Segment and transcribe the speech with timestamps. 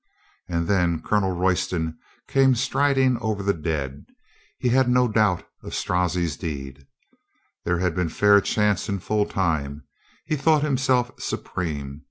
[0.49, 4.07] And then Colonel Royston came striding over the dead.
[4.57, 6.87] He had no doubt of Strozzi's deed.
[7.65, 9.83] There had been fair chance and full time.
[10.25, 11.99] He thought himself supreme.